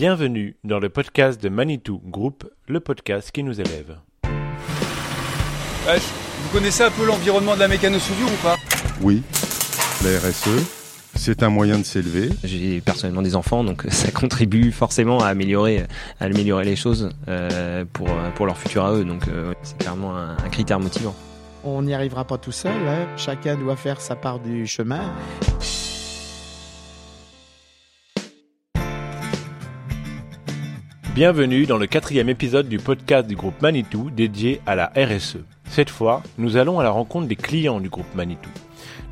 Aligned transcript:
Bienvenue 0.00 0.54
dans 0.62 0.78
le 0.78 0.90
podcast 0.90 1.42
de 1.42 1.48
Manitou 1.48 2.00
Group, 2.04 2.48
le 2.68 2.78
podcast 2.78 3.32
qui 3.32 3.42
nous 3.42 3.60
élève. 3.60 3.98
vous 4.22 4.30
connaissez 6.52 6.84
un 6.84 6.90
peu 6.92 7.04
l'environnement 7.04 7.56
de 7.56 7.58
la 7.58 7.66
mécano-soudure 7.66 8.28
ou 8.28 8.36
pas? 8.40 8.54
Oui, 9.00 9.24
la 10.04 10.20
RSE, 10.20 11.10
c'est 11.16 11.42
un 11.42 11.48
moyen 11.48 11.80
de 11.80 11.82
s'élever. 11.82 12.28
J'ai 12.44 12.80
personnellement 12.80 13.22
des 13.22 13.34
enfants, 13.34 13.64
donc 13.64 13.86
ça 13.88 14.12
contribue 14.12 14.70
forcément 14.70 15.18
à 15.18 15.26
améliorer, 15.26 15.82
à 16.20 16.26
améliorer 16.26 16.64
les 16.64 16.76
choses 16.76 17.10
euh, 17.26 17.84
pour, 17.92 18.06
pour 18.36 18.46
leur 18.46 18.56
futur 18.56 18.84
à 18.84 18.92
eux. 18.92 19.04
Donc 19.04 19.26
euh, 19.26 19.52
c'est 19.64 19.78
clairement 19.78 20.16
un, 20.16 20.36
un, 20.36 20.48
critère 20.48 20.78
motivant. 20.78 21.16
On 21.64 21.82
n'y 21.82 21.92
arrivera 21.92 22.24
pas 22.24 22.38
tout 22.38 22.52
seul, 22.52 22.86
hein. 22.86 23.08
chacun 23.16 23.56
doit 23.56 23.74
faire 23.74 24.00
sa 24.00 24.14
part 24.14 24.38
du 24.38 24.64
chemin. 24.64 25.12
Bienvenue 31.14 31.66
dans 31.66 31.78
le 31.78 31.86
quatrième 31.86 32.28
épisode 32.28 32.68
du 32.68 32.78
podcast 32.78 33.26
du 33.26 33.34
groupe 33.34 33.60
Manitou 33.62 34.10
dédié 34.10 34.60
à 34.66 34.74
la 34.76 34.92
RSE. 34.94 35.38
Cette 35.64 35.90
fois, 35.90 36.22
nous 36.36 36.56
allons 36.56 36.78
à 36.78 36.84
la 36.84 36.90
rencontre 36.90 37.26
des 37.26 37.34
clients 37.34 37.80
du 37.80 37.88
groupe 37.88 38.14
Manitou. 38.14 38.50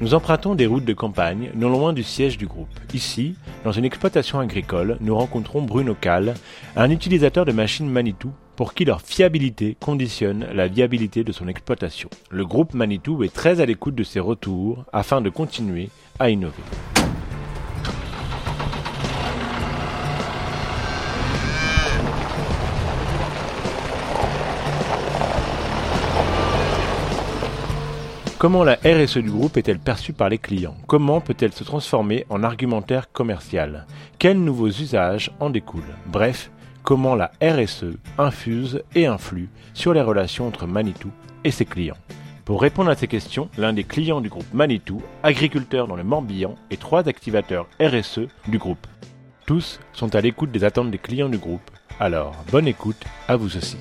Nous 0.00 0.14
empruntons 0.14 0.54
des 0.54 0.66
routes 0.66 0.84
de 0.84 0.92
campagne 0.92 1.50
non 1.54 1.70
loin 1.70 1.92
du 1.92 2.02
siège 2.02 2.38
du 2.38 2.46
groupe. 2.46 2.68
Ici, 2.94 3.34
dans 3.64 3.72
une 3.72 3.84
exploitation 3.84 4.38
agricole, 4.38 4.98
nous 5.00 5.16
rencontrons 5.16 5.62
Bruno 5.62 5.96
Cal, 5.98 6.34
un 6.76 6.90
utilisateur 6.90 7.44
de 7.44 7.52
machines 7.52 7.88
Manitou 7.88 8.30
pour 8.56 8.74
qui 8.74 8.84
leur 8.84 9.00
fiabilité 9.00 9.76
conditionne 9.80 10.46
la 10.52 10.68
viabilité 10.68 11.24
de 11.24 11.32
son 11.32 11.48
exploitation. 11.48 12.08
Le 12.30 12.44
groupe 12.46 12.74
Manitou 12.74 13.24
est 13.24 13.32
très 13.32 13.60
à 13.60 13.66
l'écoute 13.66 13.94
de 13.94 14.04
ses 14.04 14.20
retours 14.20 14.84
afin 14.92 15.20
de 15.20 15.30
continuer 15.30 15.88
à 16.18 16.30
innover. 16.30 16.62
Comment 28.38 28.64
la 28.64 28.74
RSE 28.84 29.16
du 29.16 29.30
groupe 29.30 29.56
est-elle 29.56 29.78
perçue 29.78 30.12
par 30.12 30.28
les 30.28 30.36
clients? 30.36 30.76
Comment 30.86 31.22
peut-elle 31.22 31.54
se 31.54 31.64
transformer 31.64 32.26
en 32.28 32.42
argumentaire 32.42 33.10
commercial? 33.10 33.86
Quels 34.18 34.38
nouveaux 34.38 34.68
usages 34.68 35.30
en 35.40 35.48
découlent? 35.48 35.96
Bref, 36.04 36.50
comment 36.82 37.14
la 37.14 37.32
RSE 37.42 37.96
infuse 38.18 38.82
et 38.94 39.06
influe 39.06 39.48
sur 39.72 39.94
les 39.94 40.02
relations 40.02 40.46
entre 40.46 40.66
Manitou 40.66 41.10
et 41.44 41.50
ses 41.50 41.64
clients? 41.64 41.96
Pour 42.44 42.60
répondre 42.60 42.90
à 42.90 42.94
ces 42.94 43.08
questions, 43.08 43.48
l'un 43.56 43.72
des 43.72 43.84
clients 43.84 44.20
du 44.20 44.28
groupe 44.28 44.52
Manitou, 44.52 45.00
agriculteur 45.22 45.88
dans 45.88 45.96
le 45.96 46.04
Morbihan, 46.04 46.56
et 46.70 46.76
trois 46.76 47.08
activateurs 47.08 47.66
RSE 47.80 48.28
du 48.48 48.58
groupe. 48.58 48.86
Tous 49.46 49.80
sont 49.94 50.14
à 50.14 50.20
l'écoute 50.20 50.52
des 50.52 50.64
attentes 50.64 50.90
des 50.90 50.98
clients 50.98 51.30
du 51.30 51.38
groupe. 51.38 51.70
Alors, 51.98 52.34
bonne 52.52 52.68
écoute 52.68 53.02
à 53.28 53.36
vous 53.36 53.56
aussi. 53.56 53.78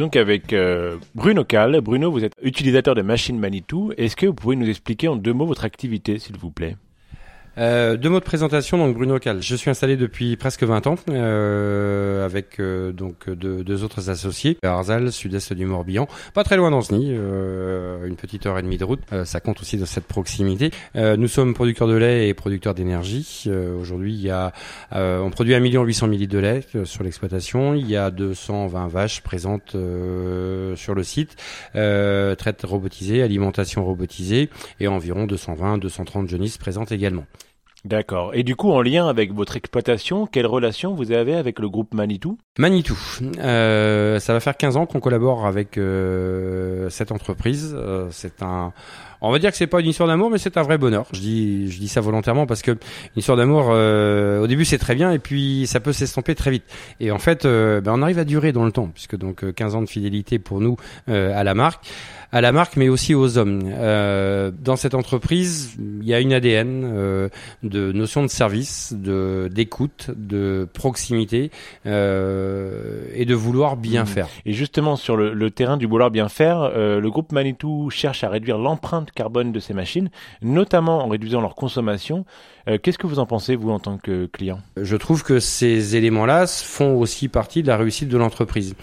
Donc 0.00 0.16
avec 0.16 0.52
euh, 0.52 0.96
Bruno 1.14 1.44
Cal. 1.44 1.80
Bruno, 1.80 2.10
vous 2.10 2.24
êtes 2.24 2.32
utilisateur 2.42 2.94
de 2.94 3.02
machines 3.02 3.38
Manitou. 3.38 3.92
Est-ce 3.96 4.16
que 4.16 4.26
vous 4.26 4.34
pouvez 4.34 4.56
nous 4.56 4.68
expliquer 4.68 5.08
en 5.08 5.16
deux 5.16 5.32
mots 5.32 5.46
votre 5.46 5.64
activité, 5.64 6.18
s'il 6.18 6.36
vous 6.36 6.50
plaît? 6.50 6.76
Euh, 7.58 7.96
deux 7.96 8.08
mots 8.08 8.20
de 8.20 8.24
présentation, 8.24 8.78
donc 8.78 8.94
Bruno 8.94 9.18
Cal. 9.18 9.42
Je 9.42 9.56
suis 9.56 9.70
installé 9.70 9.96
depuis 9.96 10.36
presque 10.36 10.62
20 10.62 10.86
ans 10.86 10.96
euh, 11.08 12.24
avec 12.24 12.60
euh, 12.60 12.92
donc 12.92 13.30
deux, 13.30 13.64
deux, 13.64 13.84
autres 13.84 14.10
associés, 14.10 14.58
Arzal, 14.62 15.12
sud-est 15.12 15.52
du 15.52 15.66
Morbihan, 15.66 16.06
pas 16.34 16.44
très 16.44 16.56
loin 16.56 16.70
d'Ancenis, 16.70 17.12
euh, 17.12 18.06
une 18.06 18.16
petite 18.16 18.46
heure 18.46 18.58
et 18.58 18.62
demie 18.62 18.78
de 18.78 18.84
route. 18.84 19.00
Euh, 19.12 19.24
ça 19.24 19.40
compte 19.40 19.60
aussi 19.60 19.76
de 19.76 19.84
cette 19.84 20.06
proximité. 20.06 20.70
Euh, 20.96 21.16
nous 21.16 21.28
sommes 21.28 21.54
producteurs 21.54 21.88
de 21.88 21.94
lait 21.94 22.28
et 22.28 22.34
producteurs 22.34 22.74
d'énergie. 22.74 23.48
Aujourd'hui, 23.80 24.14
il 24.14 24.20
y 24.20 24.30
a, 24.30 24.52
on 24.92 25.30
produit 25.30 25.54
1 25.54 25.60
800 25.60 26.06
000 26.06 26.18
litres 26.18 26.32
de 26.32 26.38
lait 26.38 26.62
sur 26.84 27.02
l'exploitation. 27.04 27.74
Il 27.74 27.88
y 27.88 27.96
a 27.96 28.10
220 28.10 28.88
vaches 28.88 29.22
présentes 29.22 29.70
sur 29.70 30.94
le 30.94 31.02
site, 31.02 31.36
traite 31.72 32.62
robotisée, 32.64 33.22
alimentation 33.22 33.84
robotisée 33.84 34.50
et 34.80 34.88
environ 34.88 35.26
220-230 35.26 36.28
jeunistes 36.28 36.58
présentes 36.58 36.92
également. 36.92 37.24
D'accord. 37.84 38.34
Et 38.34 38.42
du 38.42 38.56
coup, 38.56 38.72
en 38.72 38.82
lien 38.82 39.06
avec 39.08 39.32
votre 39.32 39.56
exploitation, 39.56 40.26
quelle 40.26 40.46
relation 40.46 40.94
vous 40.94 41.12
avez 41.12 41.34
avec 41.36 41.58
le 41.58 41.68
groupe 41.68 41.94
Manitou? 41.94 42.38
Manitou. 42.58 42.98
Euh, 43.38 44.18
ça 44.18 44.32
va 44.32 44.40
faire 44.40 44.56
15 44.56 44.76
ans 44.76 44.86
qu'on 44.86 44.98
collabore 44.98 45.46
avec 45.46 45.78
euh, 45.78 46.90
cette 46.90 47.12
entreprise. 47.12 47.74
Euh, 47.76 48.08
c'est 48.10 48.42
un 48.42 48.72
on 49.20 49.32
va 49.32 49.38
dire 49.38 49.50
que 49.50 49.56
c'est 49.56 49.66
pas 49.66 49.80
une 49.80 49.88
histoire 49.88 50.08
d'amour, 50.08 50.30
mais 50.30 50.38
c'est 50.38 50.56
un 50.56 50.62
vrai 50.62 50.78
bonheur. 50.78 51.06
Je 51.12 51.20
dis, 51.20 51.70
je 51.70 51.78
dis 51.78 51.88
ça 51.88 52.00
volontairement 52.00 52.46
parce 52.46 52.62
que 52.62 52.72
une 52.72 52.78
histoire 53.16 53.36
d'amour, 53.36 53.68
euh, 53.70 54.40
au 54.42 54.46
début 54.46 54.64
c'est 54.64 54.78
très 54.78 54.94
bien 54.94 55.12
et 55.12 55.18
puis 55.18 55.66
ça 55.66 55.80
peut 55.80 55.92
s'estomper 55.92 56.34
très 56.34 56.50
vite. 56.50 56.64
Et 57.00 57.10
en 57.10 57.18
fait, 57.18 57.44
euh, 57.44 57.80
ben, 57.80 57.92
on 57.94 58.02
arrive 58.02 58.18
à 58.18 58.24
durer 58.24 58.52
dans 58.52 58.64
le 58.64 58.72
temps, 58.72 58.88
puisque 58.92 59.16
donc 59.16 59.52
15 59.54 59.74
ans 59.74 59.82
de 59.82 59.88
fidélité 59.88 60.38
pour 60.38 60.60
nous 60.60 60.76
euh, 61.08 61.38
à 61.38 61.44
la 61.44 61.54
marque 61.54 61.84
à 62.32 62.40
la 62.40 62.52
marque, 62.52 62.76
mais 62.76 62.88
aussi 62.88 63.14
aux 63.14 63.38
hommes. 63.38 63.62
Euh, 63.64 64.50
dans 64.58 64.76
cette 64.76 64.94
entreprise, 64.94 65.76
il 65.78 66.06
y 66.06 66.12
a 66.12 66.20
une 66.20 66.32
ADN 66.32 66.82
euh, 66.84 67.28
de 67.62 67.92
notion 67.92 68.22
de 68.22 68.26
service, 68.28 68.92
de 68.94 69.48
d'écoute, 69.50 70.10
de 70.14 70.68
proximité 70.74 71.50
euh, 71.86 73.06
et 73.14 73.24
de 73.24 73.34
vouloir 73.34 73.76
bien 73.76 73.96
Mmh. 74.02 74.06
faire. 74.06 74.28
Et 74.44 74.52
justement, 74.52 74.96
sur 74.96 75.16
le, 75.16 75.32
le 75.32 75.50
terrain 75.50 75.76
du 75.76 75.86
vouloir 75.86 76.10
bien 76.10 76.28
faire, 76.28 76.60
euh, 76.60 77.00
le 77.00 77.10
groupe 77.10 77.32
Manitou 77.32 77.90
cherche 77.90 78.24
à 78.24 78.28
réduire 78.28 78.58
l'empreinte 78.58 79.05
carbone 79.12 79.52
de 79.52 79.60
ses 79.60 79.74
machines, 79.74 80.10
notamment 80.42 81.04
en 81.04 81.08
réduisant 81.08 81.40
leur 81.40 81.54
consommation. 81.54 82.24
Euh, 82.68 82.78
Qu'est-ce 82.82 82.98
que 82.98 83.06
vous 83.06 83.18
en 83.18 83.26
pensez, 83.26 83.56
vous, 83.56 83.70
en 83.70 83.78
tant 83.78 83.98
que 83.98 84.26
client? 84.26 84.58
Je 84.76 84.96
trouve 84.96 85.22
que 85.22 85.40
ces 85.40 85.96
éléments-là 85.96 86.46
font 86.46 86.98
aussi 86.98 87.28
partie 87.28 87.62
de 87.62 87.68
la 87.68 87.76
réussite 87.76 88.08
de 88.08 88.16
l'entreprise. 88.18 88.74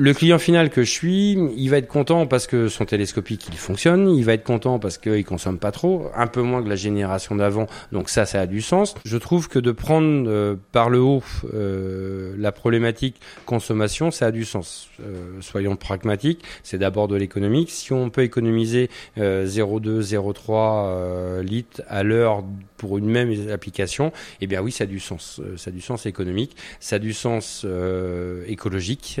Le 0.00 0.14
client 0.14 0.38
final 0.38 0.70
que 0.70 0.84
je 0.84 0.90
suis, 0.92 1.32
il 1.32 1.70
va 1.70 1.78
être 1.78 1.88
content 1.88 2.28
parce 2.28 2.46
que 2.46 2.68
son 2.68 2.84
télescopique 2.84 3.48
il 3.50 3.58
fonctionne, 3.58 4.08
il 4.14 4.24
va 4.24 4.34
être 4.34 4.44
content 4.44 4.78
parce 4.78 4.96
qu'il 4.96 5.24
consomme 5.24 5.58
pas 5.58 5.72
trop, 5.72 6.08
un 6.14 6.28
peu 6.28 6.40
moins 6.40 6.62
que 6.62 6.68
la 6.68 6.76
génération 6.76 7.34
d'avant, 7.34 7.66
donc 7.90 8.08
ça, 8.08 8.24
ça 8.24 8.42
a 8.42 8.46
du 8.46 8.62
sens. 8.62 8.94
Je 9.04 9.16
trouve 9.16 9.48
que 9.48 9.58
de 9.58 9.72
prendre 9.72 10.30
euh, 10.30 10.54
par 10.70 10.88
le 10.88 11.00
haut 11.00 11.24
euh, 11.52 12.32
la 12.38 12.52
problématique 12.52 13.16
consommation, 13.44 14.12
ça 14.12 14.26
a 14.26 14.30
du 14.30 14.44
sens. 14.44 14.88
Euh, 15.00 15.40
soyons 15.40 15.74
pragmatiques, 15.74 16.44
c'est 16.62 16.78
d'abord 16.78 17.08
de 17.08 17.16
l'économique. 17.16 17.70
Si 17.70 17.92
on 17.92 18.08
peut 18.08 18.22
économiser 18.22 18.90
euh, 19.18 19.46
0,2, 19.46 20.00
0,3 20.00 20.44
euh, 20.50 21.42
litres 21.42 21.82
à 21.88 22.04
l'heure 22.04 22.44
pour 22.76 22.98
une 22.98 23.08
même 23.08 23.50
application, 23.50 24.12
eh 24.40 24.46
bien 24.46 24.62
oui, 24.62 24.70
ça 24.70 24.84
a 24.84 24.86
du 24.86 25.00
sens. 25.00 25.40
Ça 25.56 25.70
a 25.70 25.72
du 25.72 25.80
sens 25.80 26.06
économique, 26.06 26.56
ça 26.78 26.96
a 26.96 26.98
du 27.00 27.12
sens 27.12 27.66
écologique. 28.46 29.20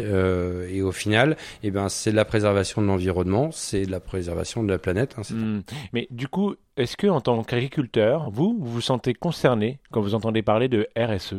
Et 0.70 0.82
au 0.82 0.92
final, 0.92 1.36
eh 1.62 1.70
ben, 1.70 1.88
c'est 1.88 2.10
de 2.10 2.16
la 2.16 2.24
préservation 2.24 2.82
de 2.82 2.86
l'environnement, 2.86 3.50
c'est 3.52 3.86
de 3.86 3.90
la 3.90 4.00
préservation 4.00 4.62
de 4.62 4.68
la 4.70 4.78
planète. 4.78 5.14
hein, 5.18 5.22
Hmm. 5.30 5.60
Mais 5.92 6.06
du 6.10 6.28
coup, 6.28 6.54
est-ce 6.76 6.96
que, 6.96 7.06
en 7.06 7.20
tant 7.20 7.42
qu'agriculteur, 7.44 8.30
vous, 8.30 8.56
vous 8.58 8.70
vous 8.72 8.80
sentez 8.80 9.14
concerné 9.14 9.78
quand 9.90 10.00
vous 10.00 10.14
entendez 10.14 10.42
parler 10.42 10.68
de 10.68 10.88
RSE 10.96 11.36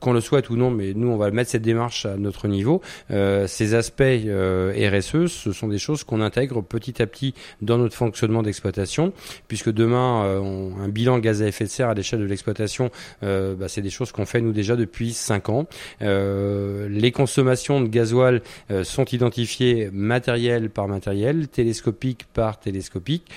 qu'on 0.00 0.12
le 0.12 0.20
souhaite 0.20 0.50
ou 0.50 0.56
non, 0.56 0.70
mais 0.70 0.94
nous 0.94 1.08
on 1.08 1.16
va 1.16 1.30
mettre 1.30 1.50
cette 1.50 1.62
démarche 1.62 2.06
à 2.06 2.16
notre 2.16 2.48
niveau. 2.48 2.80
Euh, 3.10 3.46
ces 3.46 3.74
aspects 3.74 4.02
euh, 4.02 4.72
RSE, 4.92 5.26
ce 5.26 5.52
sont 5.52 5.68
des 5.68 5.78
choses 5.78 6.04
qu'on 6.04 6.20
intègre 6.20 6.62
petit 6.62 7.02
à 7.02 7.06
petit 7.06 7.34
dans 7.60 7.78
notre 7.78 7.94
fonctionnement 7.94 8.42
d'exploitation, 8.42 9.12
puisque 9.48 9.70
demain 9.70 10.24
euh, 10.24 10.70
un 10.80 10.88
bilan 10.88 11.18
gaz 11.18 11.42
à 11.42 11.46
effet 11.46 11.64
de 11.64 11.70
serre 11.70 11.88
à 11.88 11.94
l'échelle 11.94 12.20
de 12.20 12.24
l'exploitation, 12.24 12.90
euh, 13.22 13.54
bah, 13.54 13.68
c'est 13.68 13.82
des 13.82 13.90
choses 13.90 14.12
qu'on 14.12 14.26
fait 14.26 14.40
nous 14.40 14.52
déjà 14.52 14.76
depuis 14.76 15.12
cinq 15.12 15.48
ans. 15.48 15.66
Euh, 16.00 16.88
les 16.88 17.12
consommations 17.12 17.80
de 17.80 17.88
gasoil 17.88 18.42
euh, 18.70 18.84
sont 18.84 19.04
identifiées 19.04 19.90
matériel 19.92 20.70
par 20.70 20.88
matériel, 20.88 21.48
télescopique 21.48 22.26
par 22.32 22.58
télescopique. 22.58 23.30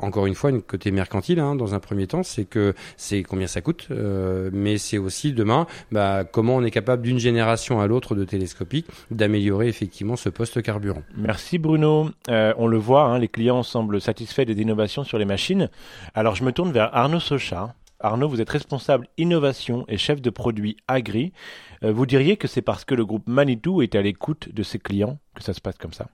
Encore 0.00 0.26
une 0.26 0.34
fois, 0.34 0.50
une 0.50 0.62
côté 0.62 0.90
mercantile 0.90 1.40
hein, 1.40 1.54
dans 1.54 1.74
un 1.74 1.80
premier 1.80 2.06
temps, 2.06 2.22
c'est 2.22 2.44
que 2.44 2.74
c'est 2.96 3.22
combien 3.22 3.46
ça 3.46 3.60
coûte, 3.60 3.88
mais 4.52 4.78
c'est 4.78 4.98
aussi 4.98 5.32
demain 5.32 5.66
bah, 5.92 6.24
comment 6.24 6.56
on 6.56 6.62
est 6.62 6.70
capable 6.70 7.02
d'une 7.02 7.18
génération 7.18 7.80
à 7.80 7.86
l'autre 7.86 8.14
de 8.14 8.24
télescopique 8.24 8.86
d'améliorer 9.10 9.68
effectivement 9.68 10.16
ce 10.16 10.28
poste 10.28 10.62
carburant. 10.62 11.02
Merci 11.16 11.58
Bruno. 11.58 12.10
Euh, 12.28 12.52
on 12.56 12.66
le 12.66 12.78
voit, 12.78 13.04
hein, 13.04 13.18
les 13.18 13.28
clients 13.28 13.62
semblent 13.62 14.00
satisfaits 14.00 14.44
des 14.44 14.60
innovations 14.60 15.04
sur 15.04 15.18
les 15.18 15.24
machines. 15.24 15.70
Alors 16.14 16.34
je 16.34 16.44
me 16.44 16.52
tourne 16.52 16.72
vers 16.72 16.94
Arnaud 16.94 17.20
Socha. 17.20 17.74
Arnaud, 18.00 18.28
vous 18.28 18.40
êtes 18.40 18.50
responsable 18.50 19.08
innovation 19.16 19.84
et 19.88 19.96
chef 19.96 20.20
de 20.20 20.30
produit 20.30 20.76
Agri. 20.88 21.32
Euh, 21.82 21.92
vous 21.92 22.06
diriez 22.06 22.36
que 22.36 22.48
c'est 22.48 22.62
parce 22.62 22.84
que 22.84 22.94
le 22.94 23.06
groupe 23.06 23.26
Manitou 23.28 23.82
est 23.82 23.94
à 23.94 24.02
l'écoute 24.02 24.48
de 24.52 24.62
ses 24.62 24.78
clients 24.78 25.18
que 25.34 25.42
ça 25.42 25.54
se 25.54 25.60
passe 25.60 25.78
comme 25.78 25.92
ça? 25.92 26.08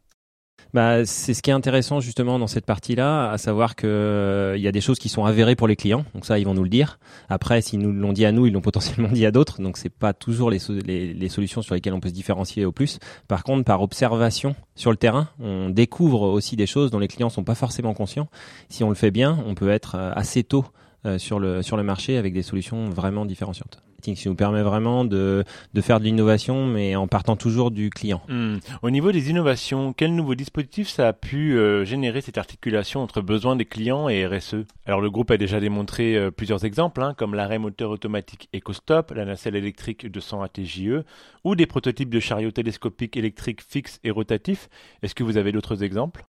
Bah, 0.73 1.05
c'est 1.05 1.35
ce 1.35 1.43
qui 1.43 1.51
est 1.51 1.53
intéressant 1.53 2.01
justement 2.01 2.39
dans 2.39 2.47
cette 2.47 2.65
partie-là, 2.65 3.31
à 3.31 3.39
savoir 3.39 3.75
que 3.75 3.87
euh, 3.87 4.57
y 4.57 4.69
a 4.69 4.73
des 4.73 4.81
choses 4.81 4.99
qui 5.01 5.09
sont 5.09 5.25
avérées 5.25 5.57
pour 5.57 5.67
les 5.67 5.75
clients, 5.75 6.05
donc 6.15 6.25
ça 6.25 6.39
ils 6.39 6.45
vont 6.45 6.55
nous 6.55 6.63
le 6.63 6.69
dire. 6.69 7.01
Après, 7.29 7.61
s'ils 7.61 7.81
nous 7.81 7.93
l'ont 7.93 8.13
dit 8.13 8.25
à 8.25 8.31
nous, 8.31 8.47
ils 8.47 8.53
l'ont 8.53 8.61
potentiellement 8.71 9.09
dit 9.09 9.27
à 9.27 9.33
d'autres, 9.33 9.61
donc 9.61 9.77
c'est 9.77 9.91
pas 9.91 10.13
toujours 10.13 10.51
les, 10.51 10.59
les, 10.85 11.13
les, 11.13 11.29
solutions 11.29 11.61
sur 11.63 11.75
lesquelles 11.75 11.95
on 11.95 12.01
peut 12.01 12.09
se 12.09 12.15
différencier 12.15 12.65
au 12.65 12.73
plus. 12.73 12.99
Par 13.27 13.43
contre, 13.43 13.65
par 13.65 13.83
observation 13.83 14.55
sur 14.77 14.93
le 14.93 14.97
terrain, 14.97 15.29
on 15.41 15.71
découvre 15.71 16.23
aussi 16.23 16.55
des 16.55 16.67
choses 16.67 16.91
dont 16.91 17.01
les 17.01 17.09
clients 17.09 17.31
sont 17.31 17.45
pas 17.45 17.57
forcément 17.57 17.93
conscients. 17.93 18.29
Si 18.69 18.85
on 18.85 18.89
le 18.91 18.95
fait 18.95 19.11
bien, 19.11 19.43
on 19.47 19.55
peut 19.55 19.71
être 19.71 19.97
euh, 19.97 20.13
assez 20.15 20.45
tôt 20.45 20.65
euh, 21.05 21.19
sur 21.19 21.41
le 21.41 21.63
sur 21.63 21.77
le 21.77 21.83
marché 21.83 22.17
avec 22.17 22.35
des 22.35 22.43
solutions 22.43 22.91
vraiment 22.91 23.25
différenciantes 23.25 23.83
qui 24.01 24.29
nous 24.29 24.35
permet 24.35 24.63
vraiment 24.63 25.05
de, 25.05 25.45
de 25.75 25.81
faire 25.81 26.01
de 26.01 26.05
l'innovation, 26.05 26.67
mais 26.67 26.97
en 26.97 27.07
partant 27.07 27.37
toujours 27.37 27.71
du 27.71 27.91
client. 27.91 28.23
Hmm. 28.29 28.57
Au 28.83 28.91
niveau 28.91 29.13
des 29.13 29.31
innovations, 29.31 29.93
quel 29.93 30.15
nouveau 30.15 30.35
dispositif 30.35 30.89
ça 30.89 31.09
a 31.09 31.13
pu 31.13 31.57
euh, 31.57 31.85
générer 31.85 32.21
cette 32.21 32.39
articulation 32.39 33.03
entre 33.03 33.21
besoins 33.21 33.57
des 33.57 33.65
clients 33.65 34.09
et 34.09 34.27
RSE 34.27 34.65
Alors 34.87 35.01
le 35.01 35.11
groupe 35.11 35.31
a 35.31 35.37
déjà 35.37 35.61
démontré 35.61 36.17
euh, 36.17 36.31
plusieurs 36.31 36.65
exemples, 36.65 37.03
hein, 37.03 37.15
comme 37.17 37.35
l'arrêt 37.35 37.59
moteur 37.59 37.91
automatique 37.91 38.49
EcoStop, 38.55 39.13
la 39.13 39.25
nacelle 39.25 39.57
électrique 39.57 40.11
200 40.11 40.43
ATJE, 40.43 41.05
ou 41.45 41.55
des 41.55 41.67
prototypes 41.67 42.11
de 42.11 42.21
chariots 42.21 42.51
télescopiques 42.51 43.17
électriques 43.17 43.63
fixes 43.63 44.01
et 44.05 44.11
rotatifs. 44.11 44.69
Est-ce 45.03 45.15
que 45.15 45.25
vous 45.25 45.37
avez 45.37 45.53
d'autres 45.53 45.83
exemples? 45.83 46.25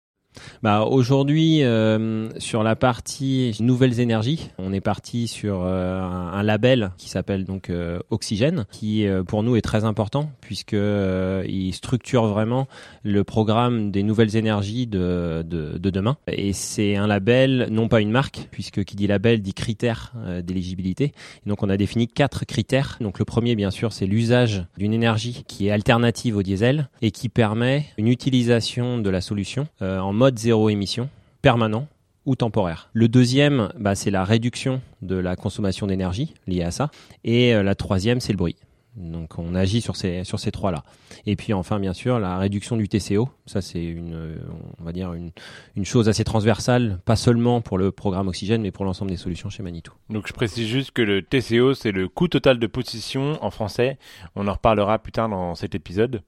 Bah, 0.63 0.83
Aujourd'hui, 0.83 1.63
euh, 1.63 2.29
sur 2.39 2.63
la 2.63 2.77
partie 2.77 3.57
nouvelles 3.61 4.01
énergies, 4.01 4.51
on 4.59 4.73
est 4.73 4.81
parti 4.81 5.29
sur 5.29 5.63
euh, 5.65 6.01
un, 6.01 6.43
label 6.43 6.93
qui 6.97 7.09
s'appelle 7.09 7.45
donc 7.45 7.71
euh, 7.71 7.99
Oxygène, 8.11 8.67
qui 8.71 9.07
pour 9.27 9.43
nous 9.43 9.57
est 9.57 9.61
très 9.61 9.85
important 9.85 10.31
puisque 10.41 10.73
il 10.73 11.73
structure 11.73 12.27
vraiment 12.27 12.67
le 13.03 13.25
programme 13.25 13.91
des 13.91 14.03
nouvelles 14.03 14.37
énergies 14.37 14.87
de, 14.87 15.45
de, 15.47 15.79
de 15.79 15.91
demain. 15.91 16.17
Et 16.29 16.53
c'est 16.53 16.97
un 16.97 17.07
label, 17.07 17.69
non 17.71 17.89
pas 17.89 18.01
une 18.01 18.11
marque, 18.11 18.49
puisque 18.51 18.85
qui 18.85 18.97
dit 18.97 19.07
label 19.07 19.43
dit 19.43 19.55
critères 19.55 20.13
d'éligibilité. 20.43 21.13
Donc 21.47 21.63
on 21.63 21.69
a 21.69 21.77
défini 21.77 22.09
quatre 22.09 22.45
critères. 22.45 22.97
Donc 23.01 23.19
le 23.19 23.25
premier, 23.25 23.55
bien 23.55 23.71
sûr, 23.71 23.93
c'est 23.93 24.07
l'usage 24.07 24.65
d'une 24.77 24.93
énergie 24.93 25.45
qui 25.47 25.69
est 25.69 25.71
alternative 25.71 26.37
au 26.37 26.43
diesel 26.43 26.89
et 27.03 27.11
qui 27.11 27.29
permet 27.29 27.87
une 27.99 28.09
utilisation 28.09 28.99
de 28.99 29.11
la 29.11 29.21
solution 29.21 29.69
en 29.81 30.13
mode 30.21 30.39
zéro 30.39 30.69
émission, 30.69 31.09
permanent 31.41 31.89
ou 32.27 32.37
temporaire. 32.37 32.91
Le 32.93 33.09
deuxième, 33.09 33.71
bah, 33.79 33.95
c'est 33.95 34.11
la 34.11 34.23
réduction 34.23 34.83
de 35.01 35.17
la 35.17 35.35
consommation 35.35 35.87
d'énergie 35.87 36.35
liée 36.47 36.63
à 36.63 36.71
ça. 36.71 36.91
Et 37.25 37.55
euh, 37.55 37.63
la 37.63 37.75
troisième, 37.75 38.21
c'est 38.21 38.35
le 38.35 38.37
bruit. 38.37 38.57
Donc 38.97 39.39
on 39.39 39.55
agit 39.55 39.81
sur 39.81 39.97
ces 39.97 40.25
sur 40.25 40.39
ces 40.39 40.51
trois 40.51 40.73
là. 40.73 40.83
Et 41.25 41.37
puis 41.37 41.55
enfin 41.55 41.79
bien 41.79 41.93
sûr 41.93 42.19
la 42.19 42.37
réduction 42.39 42.77
du 42.77 42.89
TCO, 42.89 43.31
ça 43.47 43.63
c'est 43.63 43.85
une 43.85 44.37
on 44.81 44.85
va 44.85 44.93
dire 44.93 45.15
une, 45.15 45.31
une 45.77 45.85
chose 45.85 46.09
assez 46.09 46.25
transversale, 46.25 46.99
pas 47.05 47.15
seulement 47.15 47.61
pour 47.61 47.79
le 47.79 47.93
programme 47.93 48.27
Oxygène 48.27 48.63
mais 48.63 48.73
pour 48.73 48.85
l'ensemble 48.85 49.13
des 49.13 49.17
solutions 49.17 49.49
chez 49.49 49.63
Manitou. 49.63 49.93
Donc 50.11 50.27
je 50.27 50.33
précise 50.33 50.67
juste 50.67 50.91
que 50.91 51.03
le 51.03 51.23
TCO 51.23 51.73
c'est 51.73 51.93
le 51.93 52.09
coût 52.09 52.27
total 52.27 52.59
de 52.59 52.67
position 52.67 53.39
en 53.45 53.53
français. 53.53 53.97
On 54.35 54.49
en 54.49 54.53
reparlera 54.53 54.99
plus 54.99 55.13
tard 55.13 55.29
dans 55.29 55.55
cet 55.55 55.77
épisode. 55.77 56.23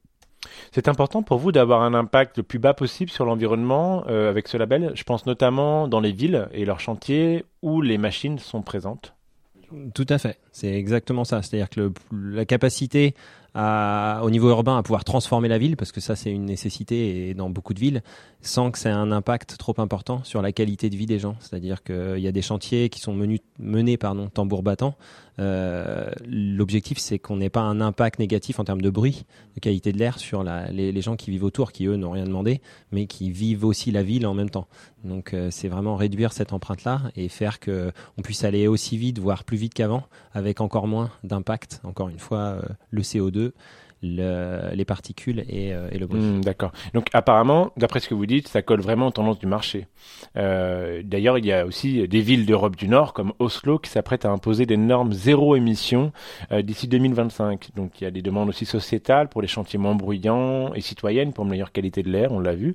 C'est 0.73 0.89
important 0.89 1.23
pour 1.23 1.39
vous 1.39 1.53
d'avoir 1.53 1.83
un 1.83 1.95
impact 1.95 2.39
le 2.39 2.43
plus 2.43 2.59
bas 2.59 2.75
possible 2.75 3.11
sur 3.11 3.25
l'environnement 3.25 4.05
euh, 4.09 4.29
avec 4.29 4.49
ce 4.49 4.57
label. 4.57 4.93
Je 4.95 5.05
pense 5.05 5.27
notamment 5.27 5.89
dans 5.89 6.01
les 6.01 6.13
villes 6.13 6.49
et 6.53 6.65
leurs 6.65 6.81
chantiers 6.81 7.45
où 7.63 7.81
les 7.81 7.99
machines 7.99 8.39
sont 8.39 8.63
présentes. 8.63 9.15
Tout 9.95 10.07
à 10.09 10.19
fait, 10.19 10.39
c'est 10.53 10.73
exactement 10.73 11.25
ça. 11.25 11.43
C'est-à-dire 11.43 11.71
que 11.71 11.93
la 12.13 12.45
capacité 12.45 13.15
au 13.55 14.31
niveau 14.31 14.49
urbain 14.49 14.79
à 14.79 14.83
pouvoir 14.83 15.05
transformer 15.05 15.49
la 15.49 15.59
ville, 15.59 15.77
parce 15.77 15.93
que 15.93 16.01
ça 16.01 16.17
c'est 16.17 16.31
une 16.31 16.47
nécessité 16.47 17.35
dans 17.35 17.51
beaucoup 17.51 17.75
de 17.75 17.81
villes, 17.81 18.03
sans 18.41 18.71
que 18.71 18.79
ça 18.79 18.89
ait 18.89 18.93
un 18.93 19.13
impact 19.13 19.57
trop 19.59 19.75
important 19.79 20.25
sur 20.25 20.41
la 20.41 20.53
qualité 20.53 20.89
de 20.89 20.97
vie 20.97 21.07
des 21.07 21.19
gens. 21.19 21.37
C'est-à-dire 21.41 21.83
qu'il 21.83 22.19
y 22.19 22.27
a 22.27 22.33
des 22.33 22.43
chantiers 22.43 22.89
qui 22.89 23.01
sont 23.01 23.15
menés 23.59 23.97
pardon, 23.99 24.29
tambour 24.29 24.63
battant. 24.63 24.97
Euh, 25.39 26.11
L'objectif 26.27 26.99
c'est 26.99 27.19
qu'on 27.19 27.37
n'ait 27.37 27.51
pas 27.51 27.61
un 27.61 27.81
impact 27.81 28.19
négatif 28.19 28.59
en 28.59 28.65
termes 28.65 28.83
de 28.83 28.91
bruit, 28.91 29.25
de 29.55 29.61
qualité 29.61 29.93
de 29.93 29.99
l'air 29.99 30.19
sur 30.19 30.43
les, 30.43 31.03
gens 31.03 31.17
qui 31.17 31.31
vivent 31.31 31.45
autour, 31.45 31.73
qui 31.73 31.87
eux 31.87 31.97
n'ont 31.97 32.11
rien 32.13 32.25
demandé, 32.25 32.61
mais 32.91 33.07
qui 33.07 33.31
vivent 33.31 33.65
aussi 33.65 33.91
la 33.91 34.03
ville 34.03 34.27
en 34.27 34.35
même 34.35 34.51
temps. 34.51 34.67
Donc 35.05 35.35
euh, 35.35 35.49
c'est 35.51 35.69
vraiment 35.69 35.97
réduire 35.97 36.33
cette 36.33 36.53
empreinte-là 36.53 37.03
et 37.17 37.29
faire 37.29 37.61
que 37.61 37.93
on 38.17 38.23
puisse 38.23 38.45
aller 38.45 38.67
aussi 38.67 38.97
vite, 38.97 39.19
voire 39.19 39.45
plus 39.45 39.57
vite 39.57 39.75
qu'avant, 39.75 40.05
avec 40.43 40.61
encore 40.61 40.89
moins 40.89 41.11
d'impact. 41.23 41.81
Encore 41.85 42.09
une 42.09 42.19
fois, 42.19 42.39
euh, 42.39 42.63
le 42.91 43.03
CO2 43.03 43.53
le, 44.05 44.75
les 44.75 44.85
particules 44.85 45.45
et, 45.49 45.73
euh, 45.73 45.89
le 45.97 46.07
bruit. 46.09 46.21
Hmm, 46.21 46.41
d'accord. 46.41 46.73
Donc 46.93 47.07
apparemment, 47.13 47.71
d'après 47.77 48.01
ce 48.01 48.09
que 48.09 48.15
vous 48.15 48.27
dites, 48.27 48.49
ça 48.49 48.61
colle 48.61 48.81
vraiment 48.81 49.07
aux 49.07 49.11
tendances 49.13 49.39
du 49.39 49.47
marché. 49.47 49.87
Euh, 50.37 51.03
D'ailleurs, 51.05 51.39
il 51.39 51.47
y 51.47 51.53
a 51.53 51.65
aussi 51.65 52.09
des 52.09 52.21
villes 52.21 52.45
d'Europe 52.45 52.75
du 52.75 52.89
Nord, 52.89 53.13
comme 53.13 53.33
Oslo, 53.39 53.79
qui 53.79 53.91
s'apprêtent 53.91 54.25
à 54.25 54.31
imposer 54.31 54.67
des 54.67 54.77
normes 54.77 55.13
zéro 55.13 55.55
émission 55.55 56.11
d'ici 56.51 56.89
2025. 56.89 57.71
Donc 57.77 58.01
il 58.01 58.05
y 58.05 58.07
a 58.09 58.11
des 58.11 58.23
demandes 58.23 58.49
aussi 58.49 58.65
sociétales 58.65 59.29
pour 59.29 59.41
les 59.41 59.47
chantiers 59.47 59.79
moins 59.79 59.95
bruyants 59.95 60.75
et 60.75 60.81
citoyennes 60.81 61.33
pour 61.33 61.45
une 61.45 61.51
meilleure 61.51 61.71
qualité 61.71 62.03
de 62.03 62.11
l'air, 62.11 62.33
on 62.33 62.41
l'a 62.41 62.57
vu. 62.57 62.75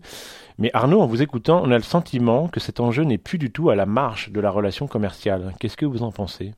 Mais 0.60 0.72
Arnaud, 0.74 1.02
en 1.02 1.08
vous 1.08 1.22
écoutant, 1.22 1.62
on 1.64 1.72
a 1.72 1.78
le 1.78 1.84
sentiment 1.84 2.48
que 2.48 2.60
cet 2.60 2.80
enjeu 2.80 3.04
n'est 3.04 3.18
plus 3.18 3.38
du 3.38 3.52
tout 3.52 3.70
à 3.70 3.76
la 3.76 3.86
marge 3.86 4.32
de 4.32 4.40
la 4.40 4.50
relation 4.50 4.88
commerciale. 4.88 5.54
Qu'est-ce 5.60 5.78
que 5.78 5.86
vous 5.86 6.04
en 6.04 6.12
pensez? 6.12 6.54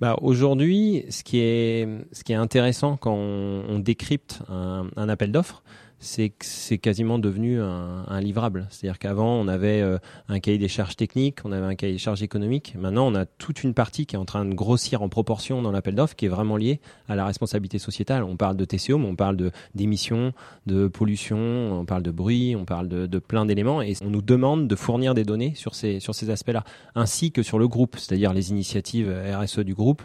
Bah, 0.00 0.16
Aujourd'hui, 0.22 1.04
ce, 1.10 1.22
qui 1.22 1.38
est, 1.38 2.34
intéressant 2.34 2.96
quand 2.96 3.14
on, 3.14 3.78
décrypte 3.78 4.40
un 4.48 5.08
appel 5.08 5.32
d'offres, 5.32 5.62
c'est 6.04 6.78
quasiment 6.78 7.18
devenu 7.18 7.60
un, 7.60 8.20
livrable. 8.20 8.66
C'est-à-dire 8.70 8.98
qu'avant, 8.98 9.40
on 9.40 9.48
avait 9.48 9.80
euh, 9.80 9.98
un 10.28 10.38
cahier 10.38 10.58
des 10.58 10.68
charges 10.68 10.96
techniques, 10.96 11.38
on 11.44 11.52
avait 11.52 11.66
un 11.66 11.74
cahier 11.74 11.94
des 11.94 11.98
charges 11.98 12.22
économiques. 12.22 12.74
Maintenant, 12.78 13.06
on 13.06 13.14
a 13.14 13.24
toute 13.24 13.64
une 13.64 13.74
partie 13.74 14.06
qui 14.06 14.14
est 14.14 14.18
en 14.18 14.24
train 14.24 14.44
de 14.44 14.54
grossir 14.54 15.02
en 15.02 15.08
proportion 15.08 15.62
dans 15.62 15.72
l'appel 15.72 15.94
d'offres, 15.94 16.14
qui 16.14 16.26
est 16.26 16.28
vraiment 16.28 16.56
liée 16.56 16.80
à 17.08 17.16
la 17.16 17.26
responsabilité 17.26 17.78
sociétale. 17.78 18.22
On 18.22 18.36
parle 18.36 18.56
de 18.56 18.64
TCO, 18.64 18.98
mais 18.98 19.06
on 19.06 19.16
parle 19.16 19.50
d'émissions, 19.74 20.32
de 20.66 20.88
pollution, 20.88 21.38
on 21.80 21.84
parle 21.84 22.02
de 22.02 22.10
bruit, 22.10 22.54
on 22.56 22.64
parle 22.64 22.88
de, 22.88 23.18
plein 23.18 23.46
d'éléments, 23.46 23.82
et 23.82 23.94
on 24.02 24.10
nous 24.10 24.22
demande 24.22 24.68
de 24.68 24.76
fournir 24.76 25.14
des 25.14 25.24
données 25.24 25.54
sur 25.54 25.74
ces 25.74 26.30
aspects-là, 26.30 26.64
ainsi 26.94 27.32
que 27.32 27.42
sur 27.42 27.58
le 27.58 27.68
groupe, 27.68 27.96
c'est-à-dire 27.98 28.32
les 28.32 28.50
initiatives 28.50 29.12
RSE 29.34 29.60
du 29.60 29.74
groupe. 29.74 30.02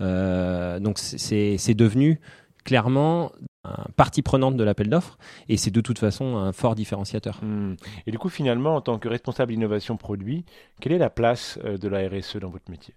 Euh, 0.00 0.80
donc 0.80 0.98
c'est 0.98 1.74
devenu 1.74 2.20
clairement 2.64 3.32
partie 3.96 4.22
prenante 4.22 4.56
de 4.56 4.64
l'appel 4.64 4.88
d'offres 4.88 5.18
et 5.48 5.56
c'est 5.56 5.70
de 5.70 5.80
toute 5.80 5.98
façon 5.98 6.36
un 6.36 6.52
fort 6.52 6.74
différenciateur. 6.74 7.40
Hmm. 7.42 7.74
Et 8.06 8.10
du 8.10 8.18
coup, 8.18 8.28
finalement, 8.28 8.76
en 8.76 8.80
tant 8.80 8.98
que 8.98 9.08
responsable 9.08 9.52
innovation 9.52 9.96
produit, 9.96 10.44
quelle 10.80 10.92
est 10.92 10.98
la 10.98 11.10
place 11.10 11.58
euh, 11.64 11.78
de 11.78 11.88
la 11.88 12.08
RSE 12.08 12.36
dans 12.36 12.50
votre 12.50 12.70
métier? 12.70 12.94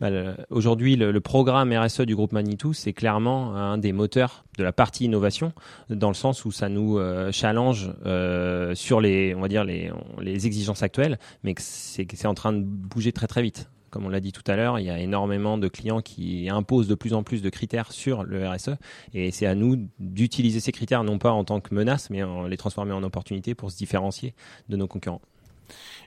Bah, 0.00 0.08
Aujourd'hui, 0.50 0.96
le, 0.96 1.12
le, 1.12 1.20
programme 1.20 1.72
RSE 1.72 2.00
du 2.00 2.16
groupe 2.16 2.32
Manitou, 2.32 2.72
c'est 2.72 2.92
clairement 2.92 3.54
un 3.54 3.78
des 3.78 3.92
moteurs 3.92 4.44
de 4.58 4.64
la 4.64 4.72
partie 4.72 5.04
innovation, 5.04 5.52
dans 5.88 6.08
le 6.08 6.14
sens 6.14 6.44
où 6.44 6.50
ça 6.50 6.68
nous 6.68 6.98
euh, 6.98 7.30
challenge 7.30 7.92
euh, 8.04 8.74
sur 8.74 9.00
les, 9.00 9.34
on 9.36 9.40
va 9.40 9.48
dire 9.48 9.64
les, 9.64 9.92
les 10.20 10.46
exigences 10.46 10.82
actuelles, 10.82 11.18
mais 11.44 11.54
c'est 11.58 12.26
en 12.26 12.34
train 12.34 12.52
de 12.52 12.62
bouger 12.62 13.12
très 13.12 13.28
très 13.28 13.42
vite 13.42 13.70
comme 13.96 14.04
on 14.04 14.10
l'a 14.10 14.20
dit 14.20 14.32
tout 14.32 14.42
à 14.46 14.56
l'heure, 14.56 14.78
il 14.78 14.84
y 14.84 14.90
a 14.90 14.98
énormément 14.98 15.56
de 15.56 15.68
clients 15.68 16.02
qui 16.02 16.50
imposent 16.50 16.86
de 16.86 16.94
plus 16.94 17.14
en 17.14 17.22
plus 17.22 17.40
de 17.40 17.48
critères 17.48 17.92
sur 17.92 18.24
le 18.24 18.46
RSE 18.46 18.72
et 19.14 19.30
c'est 19.30 19.46
à 19.46 19.54
nous 19.54 19.88
d'utiliser 19.98 20.60
ces 20.60 20.70
critères 20.70 21.02
non 21.02 21.16
pas 21.16 21.30
en 21.30 21.44
tant 21.44 21.60
que 21.60 21.74
menace 21.74 22.10
mais 22.10 22.22
en 22.22 22.46
les 22.46 22.58
transformer 22.58 22.92
en 22.92 23.02
opportunité 23.02 23.54
pour 23.54 23.70
se 23.70 23.78
différencier 23.78 24.34
de 24.68 24.76
nos 24.76 24.86
concurrents. 24.86 25.22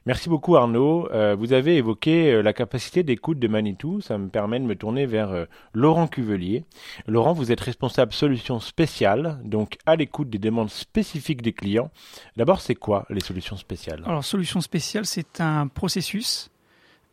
Merci 0.05 0.29
beaucoup 0.29 0.55
Arnaud. 0.55 1.09
Euh, 1.11 1.35
vous 1.35 1.51
avez 1.51 1.77
évoqué 1.77 2.31
euh, 2.31 2.41
la 2.43 2.53
capacité 2.53 3.01
d'écoute 3.01 3.39
de 3.39 3.47
Manitou. 3.47 4.01
Ça 4.01 4.19
me 4.19 4.29
permet 4.29 4.59
de 4.59 4.65
me 4.65 4.75
tourner 4.75 5.07
vers 5.07 5.31
euh, 5.31 5.45
Laurent 5.73 6.05
Cuvelier. 6.07 6.65
Laurent, 7.07 7.33
vous 7.33 7.51
êtes 7.51 7.59
responsable 7.59 8.13
solutions 8.13 8.59
spéciales, 8.59 9.39
donc 9.43 9.79
à 9.87 9.95
l'écoute 9.95 10.29
des 10.29 10.37
demandes 10.37 10.69
spécifiques 10.69 11.41
des 11.41 11.53
clients. 11.53 11.89
D'abord, 12.37 12.61
c'est 12.61 12.75
quoi 12.75 13.07
les 13.09 13.19
solutions 13.19 13.57
spéciales? 13.57 14.03
Alors, 14.05 14.23
solutions 14.23 14.61
spéciales, 14.61 15.07
c'est 15.07 15.41
un 15.41 15.67
processus 15.67 16.51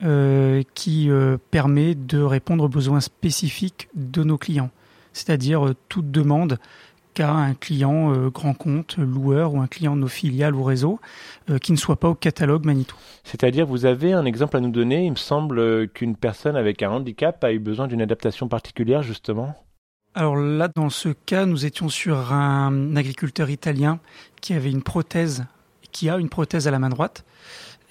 euh, 0.02 0.62
qui 0.74 1.10
euh, 1.10 1.38
permet 1.50 1.94
de 1.94 2.20
répondre 2.20 2.64
aux 2.64 2.68
besoins 2.68 3.00
spécifiques 3.00 3.88
de 3.94 4.22
nos 4.22 4.36
clients, 4.36 4.70
c'est-à-dire 5.12 5.66
euh, 5.66 5.74
toute 5.88 6.10
demande 6.10 6.58
qu'a 7.14 7.32
un 7.32 7.54
client 7.54 8.12
euh, 8.12 8.28
grand 8.28 8.52
compte, 8.52 8.98
loueur 8.98 9.54
ou 9.54 9.60
un 9.60 9.66
client 9.66 9.96
de 9.96 10.02
nos 10.02 10.08
filiales 10.08 10.54
ou 10.54 10.62
réseaux 10.62 11.00
qui 11.62 11.72
ne 11.72 11.78
soit 11.78 11.96
pas 11.96 12.10
au 12.10 12.14
catalogue 12.14 12.66
Manitou. 12.66 12.96
C'est-à-dire, 13.24 13.66
vous 13.66 13.86
avez 13.86 14.12
un 14.12 14.26
exemple 14.26 14.56
à 14.56 14.60
nous 14.60 14.70
donner? 14.70 15.06
Il 15.06 15.12
me 15.12 15.16
semble 15.16 15.88
qu'une 15.88 16.16
personne 16.16 16.56
avec 16.56 16.82
un 16.82 16.90
handicap 16.90 17.42
a 17.42 17.52
eu 17.52 17.58
besoin 17.58 17.86
d'une 17.86 18.02
adaptation 18.02 18.48
particulière, 18.48 19.02
justement. 19.02 19.54
Alors 20.14 20.36
là, 20.36 20.68
dans 20.74 20.88
ce 20.88 21.10
cas, 21.10 21.44
nous 21.44 21.66
étions 21.66 21.90
sur 21.90 22.32
un 22.32 22.96
agriculteur 22.96 23.50
italien 23.50 24.00
qui 24.40 24.54
avait 24.54 24.70
une 24.70 24.82
prothèse, 24.82 25.44
qui 25.92 26.08
a 26.08 26.16
une 26.16 26.30
prothèse 26.30 26.66
à 26.66 26.70
la 26.70 26.78
main 26.78 26.88
droite, 26.88 27.24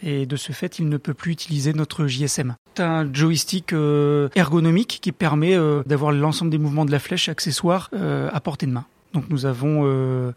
et 0.04 0.26
de 0.26 0.36
ce 0.36 0.52
fait, 0.52 0.80
il 0.80 0.90
ne 0.90 0.98
peut 0.98 1.14
plus 1.14 1.32
utiliser 1.32 1.74
notre 1.74 2.08
JSM. 2.08 2.56
C'est 2.76 2.84
un 2.84 3.12
joystick 3.12 3.74
euh, 3.74 4.30
ergonomique 4.36 5.00
qui 5.02 5.12
permet 5.12 5.56
euh, 5.56 5.84
d'avoir 5.86 6.12
l'ensemble 6.12 6.52
des 6.52 6.58
mouvements 6.58 6.86
de 6.86 6.92
la 6.92 7.00
flèche 7.00 7.30
accessoires 7.30 7.90
euh, 7.94 8.30
à 8.34 8.40
portée 8.42 8.66
de 8.66 8.72
main. 8.72 8.86
Donc 9.14 9.30
nous 9.30 9.46
avons 9.46 10.34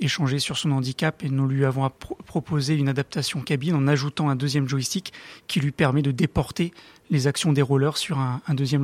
échangé 0.00 0.40
sur 0.40 0.58
son 0.58 0.72
handicap 0.72 1.22
et 1.22 1.28
nous 1.28 1.46
lui 1.46 1.64
avons 1.64 1.88
proposé 2.26 2.74
une 2.74 2.88
adaptation 2.88 3.42
cabine 3.42 3.76
en 3.76 3.86
ajoutant 3.86 4.28
un 4.28 4.34
deuxième 4.34 4.68
joystick 4.68 5.12
qui 5.46 5.60
lui 5.60 5.70
permet 5.70 6.02
de 6.02 6.10
déporter 6.10 6.72
les 7.10 7.28
actions 7.28 7.52
des 7.52 7.62
rollers 7.62 7.96
sur 7.96 8.18
un, 8.18 8.40
deuxième, 8.54 8.82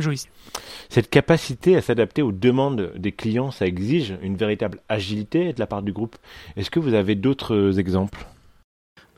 joystick. 0.00 0.32
Cette 0.88 1.08
capacité 1.10 1.76
à 1.76 1.80
s'adapter 1.80 2.22
aux 2.22 2.32
demandes 2.32 2.92
des 2.96 3.12
clients, 3.12 3.52
ça 3.52 3.66
exige 3.66 4.18
une 4.20 4.36
véritable 4.36 4.80
agilité 4.88 5.52
de 5.52 5.60
la 5.60 5.68
part 5.68 5.82
du 5.82 5.92
groupe. 5.92 6.16
Est-ce 6.56 6.72
que 6.72 6.80
vous 6.80 6.94
avez 6.94 7.14
d'autres 7.14 7.78
exemples? 7.78 8.26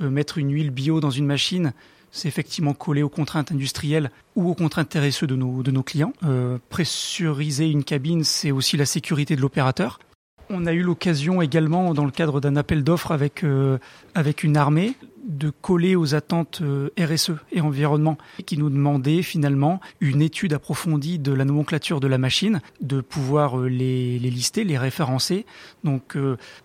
Mettre 0.00 0.38
une 0.38 0.52
huile 0.52 0.70
bio 0.70 1.00
dans 1.00 1.10
une 1.10 1.26
machine, 1.26 1.72
c'est 2.12 2.28
effectivement 2.28 2.74
coller 2.74 3.02
aux 3.02 3.08
contraintes 3.08 3.52
industrielles 3.52 4.10
ou 4.36 4.50
aux 4.50 4.54
contraintes 4.54 4.94
RSE 4.94 5.24
de 5.24 5.36
nos, 5.36 5.82
clients. 5.82 6.12
Euh, 6.24 6.58
pressuriser 6.68 7.68
une 7.68 7.84
cabine, 7.84 8.24
c'est 8.24 8.50
aussi 8.50 8.76
la 8.76 8.86
sécurité 8.86 9.36
de 9.36 9.40
l'opérateur. 9.40 10.00
On 10.48 10.66
a 10.66 10.72
eu 10.72 10.82
l'occasion 10.82 11.42
également, 11.42 11.94
dans 11.94 12.04
le 12.04 12.10
cadre 12.10 12.40
d'un 12.40 12.56
appel 12.56 12.82
d'offres 12.82 13.12
avec, 13.12 13.44
euh, 13.44 13.78
avec 14.14 14.42
une 14.42 14.56
armée, 14.56 14.94
de 15.30 15.50
coller 15.50 15.96
aux 15.96 16.14
attentes 16.14 16.60
euh, 16.62 16.90
RSE 16.98 17.32
et 17.52 17.60
environnement, 17.60 18.18
qui 18.44 18.58
nous 18.58 18.70
demandait 18.70 19.22
finalement 19.22 19.80
une 20.00 20.22
étude 20.22 20.52
approfondie 20.52 21.18
de 21.18 21.32
la 21.32 21.44
nomenclature 21.44 22.00
de 22.00 22.06
la 22.06 22.18
machine, 22.18 22.60
de 22.80 23.00
pouvoir 23.00 23.58
euh, 23.58 23.68
les, 23.68 24.18
les 24.18 24.30
lister, 24.30 24.64
les 24.64 24.78
référencer. 24.78 25.46
Donc 25.84 26.16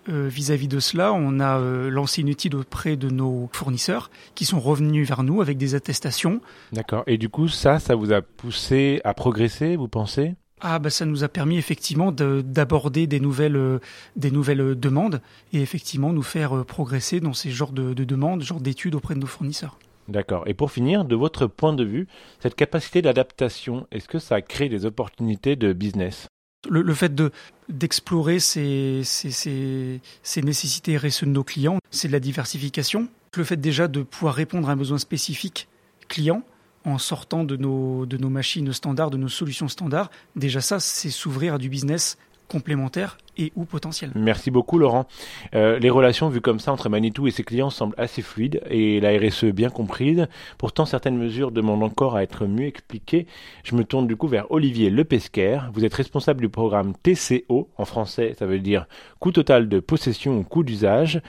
vis-à-vis 0.06 0.68
de 0.68 0.80
cela, 0.80 1.12
on 1.12 1.40
a 1.40 1.58
lancé 1.88 2.20
une 2.20 2.28
étude 2.28 2.54
auprès 2.54 2.96
de 2.96 3.08
nos 3.08 3.48
fournisseurs 3.52 4.10
qui 4.34 4.44
sont 4.44 4.60
revenus 4.60 5.08
vers 5.08 5.22
nous 5.22 5.40
avec 5.40 5.56
des 5.58 5.74
attestations. 5.74 6.40
D'accord. 6.72 7.04
Et 7.06 7.18
du 7.18 7.28
coup, 7.28 7.48
ça, 7.48 7.78
ça 7.78 7.94
vous 7.94 8.12
a 8.12 8.22
poussé 8.22 9.00
à 9.04 9.14
progresser, 9.14 9.76
vous 9.76 9.88
pensez? 9.88 10.34
Ah 10.60 10.78
bah 10.78 10.90
ça 10.90 11.04
nous 11.04 11.22
a 11.22 11.28
permis 11.28 11.58
effectivement 11.58 12.12
d'aborder 12.12 13.06
des 13.06 13.20
nouvelles 13.20 13.56
euh, 13.56 13.78
des 14.16 14.30
nouvelles 14.30 14.60
euh, 14.60 14.74
demandes 14.74 15.20
et 15.52 15.60
effectivement 15.60 16.12
nous 16.12 16.22
faire 16.22 16.56
euh, 16.56 16.64
progresser 16.64 17.20
dans 17.20 17.34
ces 17.34 17.50
genres 17.50 17.72
de, 17.72 17.92
de 17.92 18.04
demandes, 18.04 18.42
genre 18.42 18.60
d'études 18.60 18.94
auprès 18.94 19.14
de 19.14 19.20
nos 19.20 19.26
fournisseurs. 19.26 19.78
D'accord. 20.08 20.44
Et 20.46 20.54
pour 20.54 20.70
finir, 20.70 21.04
de 21.04 21.16
votre 21.16 21.46
point 21.46 21.72
de 21.72 21.84
vue, 21.84 22.06
cette 22.40 22.54
capacité 22.54 23.02
d'adaptation, 23.02 23.86
est-ce 23.90 24.08
que 24.08 24.18
ça 24.18 24.40
crée 24.40 24.68
des 24.68 24.86
opportunités 24.86 25.56
de 25.56 25.72
business? 25.72 26.28
Le, 26.70 26.82
le, 26.82 26.94
fait 26.94 27.14
de 27.14 27.32
d'explorer 27.68 28.38
ces, 28.38 29.02
ces, 29.04 29.30
ces, 29.30 30.00
ces 30.22 30.42
nécessités 30.42 30.96
RSE 30.96 31.24
de 31.24 31.30
nos 31.30 31.44
clients, 31.44 31.78
c'est 31.90 32.08
de 32.08 32.12
la 32.12 32.20
diversification. 32.20 33.08
Le 33.36 33.44
fait 33.44 33.56
déjà 33.56 33.88
de 33.88 34.02
pouvoir 34.02 34.34
répondre 34.34 34.68
à 34.70 34.72
un 34.72 34.76
besoin 34.76 34.98
spécifique 34.98 35.68
client, 36.08 36.42
en 36.86 36.98
sortant 36.98 37.44
de 37.44 37.56
nos, 37.56 38.06
machines 38.30 38.72
standards, 38.72 39.10
de 39.10 39.18
nos 39.18 39.28
solutions 39.28 39.68
standards. 39.68 40.10
Déjà 40.36 40.60
ça, 40.60 40.80
c'est 40.80 41.10
s'ouvrir 41.10 41.54
à 41.54 41.58
du 41.58 41.68
business 41.68 42.16
complémentaire 42.48 43.18
et 43.36 43.52
ou 43.56 43.64
potentiel. 43.64 44.12
Merci 44.14 44.52
beaucoup 44.52 44.78
Laurent. 44.78 45.08
Euh, 45.56 45.80
les 45.80 45.90
relations 45.90 46.28
vues 46.28 46.40
comme 46.40 46.60
ça 46.60 46.72
entre 46.72 46.88
Manitou 46.88 47.26
et 47.26 47.32
ses 47.32 47.42
clients 47.42 47.70
semblent 47.70 47.96
assez 47.98 48.22
fluides 48.22 48.62
et 48.70 49.00
la 49.00 49.18
RSE 49.18 49.46
bien 49.46 49.68
comprise. 49.68 50.28
Pourtant 50.58 50.86
certaines 50.86 51.18
mesures 51.18 51.50
demandent 51.50 51.82
encore 51.82 52.14
à 52.14 52.22
être 52.22 52.46
mieux 52.46 52.66
expliquées. 52.66 53.26
Je 53.64 53.74
me 53.74 53.82
tourne 53.82 54.06
du 54.06 54.14
coup 54.14 54.28
vers 54.28 54.48
Olivier 54.52 54.90
Lepesquer. 54.90 55.58
Vous 55.74 55.84
êtes 55.84 55.94
responsable 55.94 56.40
du 56.40 56.48
programme 56.48 56.92
TCO, 57.02 57.68
en 57.76 57.84
français 57.84 58.36
ça 58.38 58.46
veut 58.46 58.60
dire 58.60 58.86
coût 59.18 59.32
total 59.32 59.68
de 59.68 59.80
possession 59.80 60.38
ou 60.38 60.44
coût 60.44 60.62
d'usage. 60.62 61.20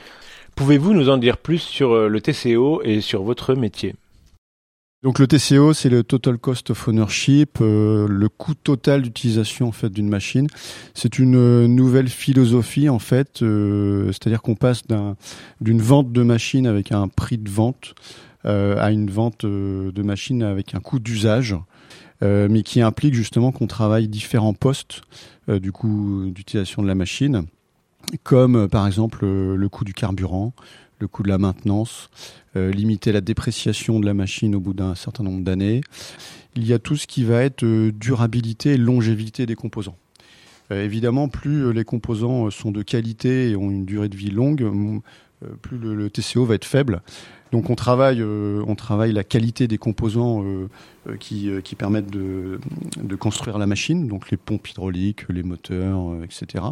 Pouvez-vous 0.55 0.93
nous 0.93 1.09
en 1.09 1.17
dire 1.17 1.37
plus 1.37 1.59
sur 1.59 1.93
euh, 1.93 2.07
le 2.07 2.21
TCO 2.21 2.83
et 2.83 3.01
sur 3.01 3.23
votre 3.23 3.55
métier? 3.55 3.95
Donc 5.07 5.19
le 5.19 5.27
TCO, 5.27 5.71
c'est 5.71 5.87
le 5.87 6.03
Total 6.03 6.37
Cost 6.37 6.71
of 6.71 6.85
Ownership, 6.89 7.59
euh, 7.61 8.09
le 8.09 8.27
coût 8.27 8.55
total 8.55 9.03
d'utilisation 9.03 9.69
en 9.69 9.71
fait 9.71 9.87
d'une 9.87 10.09
machine. 10.09 10.47
C'est 10.93 11.17
une 11.17 11.37
euh, 11.37 11.65
nouvelle 11.65 12.09
philosophie 12.09 12.89
en 12.89 12.99
fait, 12.99 13.41
euh, 13.41 14.07
c'est-à-dire 14.07 14.41
qu'on 14.41 14.55
passe 14.55 14.81
d'une 15.61 15.81
vente 15.81 16.11
de 16.11 16.23
machine 16.23 16.67
avec 16.67 16.91
un 16.91 17.07
prix 17.07 17.37
de 17.37 17.49
vente 17.49 17.95
à 18.43 18.91
une 18.91 19.09
vente 19.09 19.45
de 19.45 20.01
machine 20.03 20.43
avec 20.43 20.75
un 20.75 20.79
coût 20.79 20.99
d'usage. 20.99 21.55
mais 22.21 22.61
qui 22.63 22.81
implique 22.81 23.13
justement 23.13 23.53
qu'on 23.53 23.67
travaille 23.67 24.09
différents 24.09 24.53
postes 24.53 25.01
du 25.47 25.71
coût 25.71 26.29
d'utilisation 26.31 26.81
de 26.81 26.87
la 26.87 26.95
machine, 26.95 27.43
comme 28.23 28.69
par 28.69 28.87
exemple 28.87 29.25
le 29.25 29.69
coût 29.69 29.83
du 29.83 29.93
carburant, 29.93 30.53
le 30.99 31.07
coût 31.07 31.23
de 31.23 31.29
la 31.29 31.37
maintenance, 31.37 32.09
euh, 32.55 32.71
limiter 32.71 33.11
la 33.11 33.21
dépréciation 33.21 33.99
de 33.99 34.05
la 34.05 34.13
machine 34.13 34.55
au 34.55 34.59
bout 34.59 34.73
d'un 34.73 34.95
certain 34.95 35.23
nombre 35.23 35.43
d'années. 35.43 35.81
Il 36.55 36.65
y 36.65 36.73
a 36.73 36.79
tout 36.79 36.95
ce 36.95 37.07
qui 37.07 37.23
va 37.23 37.43
être 37.43 37.63
euh, 37.63 37.91
durabilité 37.91 38.71
et 38.71 38.77
longévité 38.77 39.45
des 39.45 39.55
composants. 39.55 39.97
Euh, 40.71 40.83
évidemment, 40.83 41.29
plus 41.29 41.71
les 41.71 41.83
composants 41.83 42.49
sont 42.49 42.71
de 42.71 42.81
qualité 42.81 43.51
et 43.51 43.55
ont 43.55 43.69
une 43.69 43.85
durée 43.85 44.09
de 44.09 44.17
vie 44.17 44.31
longue, 44.31 44.69
plus 45.61 45.77
le, 45.77 46.09
TCO 46.09 46.45
va 46.45 46.55
être 46.55 46.65
faible. 46.65 47.01
Donc 47.51 47.69
on 47.69 47.75
travaille, 47.75 48.21
on 48.21 48.75
travaille 48.75 49.13
la 49.13 49.23
qualité 49.23 49.67
des 49.67 49.77
composants 49.77 50.43
qui, 51.19 51.49
qui, 51.63 51.75
permettent 51.75 52.11
de, 52.11 52.59
construire 53.17 53.57
la 53.57 53.67
machine, 53.67 54.07
donc 54.07 54.31
les 54.31 54.37
pompes 54.37 54.67
hydrauliques, 54.67 55.29
les 55.29 55.43
moteurs, 55.43 56.23
etc 56.23 56.63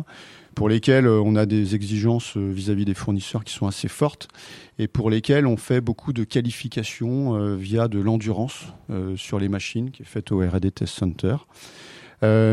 pour 0.56 0.70
lesquels 0.70 1.06
euh, 1.06 1.22
on 1.22 1.36
a 1.36 1.46
des 1.46 1.76
exigences 1.76 2.36
euh, 2.38 2.50
vis-à-vis 2.52 2.86
des 2.86 2.94
fournisseurs 2.94 3.44
qui 3.44 3.54
sont 3.54 3.68
assez 3.68 3.90
fortes 3.90 4.30
et 4.80 4.88
pour 4.88 5.10
lesquels 5.10 5.46
on 5.46 5.58
fait 5.58 5.82
beaucoup 5.82 6.14
de 6.14 6.24
qualifications 6.24 7.36
euh, 7.36 7.56
via 7.56 7.88
de 7.88 8.00
l'endurance 8.00 8.66
sur 9.18 9.40
les 9.40 9.50
machines 9.50 9.90
qui 9.90 10.04
est 10.04 10.06
faite 10.06 10.32
au 10.32 10.40
R&D 10.40 10.72
Test 10.72 10.94
Center. 10.94 11.36